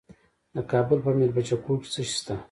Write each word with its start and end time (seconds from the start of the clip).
د 0.55 0.57
کابل 0.71 0.97
په 1.05 1.11
میربچه 1.17 1.55
کوټ 1.63 1.79
کې 1.83 1.89
څه 1.93 2.01
شی 2.07 2.15
شته؟ 2.19 2.35